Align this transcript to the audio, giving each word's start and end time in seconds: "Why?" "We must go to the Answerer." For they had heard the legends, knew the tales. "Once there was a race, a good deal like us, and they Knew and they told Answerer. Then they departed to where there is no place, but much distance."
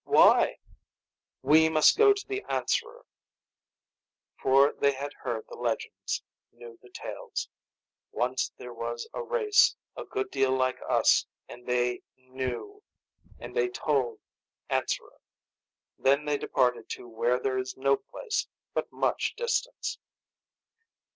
"Why?" 0.03 0.57
"We 1.43 1.69
must 1.69 1.95
go 1.95 2.11
to 2.11 2.27
the 2.27 2.43
Answerer." 2.49 3.05
For 4.41 4.73
they 4.73 4.93
had 4.93 5.13
heard 5.13 5.45
the 5.47 5.53
legends, 5.57 6.23
knew 6.51 6.79
the 6.81 6.89
tales. 6.89 7.49
"Once 8.11 8.51
there 8.57 8.73
was 8.73 9.07
a 9.13 9.21
race, 9.21 9.75
a 9.95 10.03
good 10.03 10.31
deal 10.31 10.53
like 10.53 10.79
us, 10.89 11.27
and 11.47 11.67
they 11.67 12.01
Knew 12.17 12.81
and 13.37 13.55
they 13.55 13.69
told 13.69 14.17
Answerer. 14.71 15.19
Then 15.99 16.25
they 16.25 16.39
departed 16.39 16.89
to 16.93 17.07
where 17.07 17.39
there 17.39 17.59
is 17.59 17.77
no 17.77 17.95
place, 17.97 18.47
but 18.73 18.91
much 18.91 19.35
distance." 19.35 19.99